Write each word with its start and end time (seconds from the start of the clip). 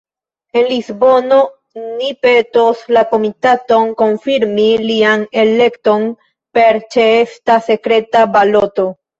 En 0.59 0.63
Lisbono 0.69 1.35
ni 1.97 2.07
petos 2.27 2.81
la 2.97 3.03
Komitaton 3.13 3.93
konfirmi 4.01 4.67
lian 4.87 5.29
elekton 5.45 6.09
per 6.59 6.81
ĉeesta 6.97 7.63
sekreta 7.69 8.29
baloto. 8.39 8.93